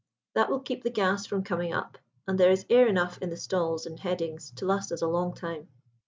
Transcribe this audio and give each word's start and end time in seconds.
That 0.33 0.49
will 0.49 0.61
keep 0.61 0.81
the 0.81 0.89
gas 0.89 1.27
from 1.27 1.43
coming 1.43 1.71
up, 1.73 1.99
and 2.27 2.39
there 2.39 2.49
is 2.49 2.65
air 2.71 2.87
enough 2.87 3.19
in 3.19 3.29
the 3.29 3.37
stalls 3.37 3.85
and 3.85 3.99
headings 3.99 4.49
to 4.55 4.65
last 4.65 4.91
us 4.91 5.03
a 5.03 5.07
long 5.07 5.35
time." 5.35 5.67